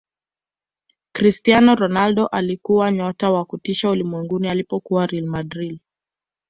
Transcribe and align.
cristiano 1.11 1.75
ronaldo 1.75 2.27
alikuwa 2.27 2.91
nyota 2.91 3.31
wa 3.31 3.45
kutisha 3.45 3.89
ulimwenguni 3.89 4.49
alipokuwa 4.49 5.07
real 5.07 5.25
madrid 5.25 5.79